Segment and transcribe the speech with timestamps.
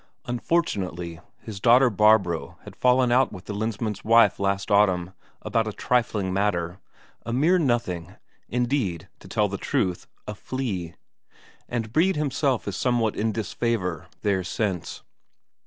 [0.25, 5.11] Unfortunately, his daughter Barbro had fallen out with the Lensmand's wife last autumn,
[5.43, 6.79] about a trifling matter,
[7.23, 8.15] a mere nothing
[8.49, 10.95] indeed, to tell the truth, a flea;
[11.69, 15.03] and Brede himself is somewhat in disfavour there since.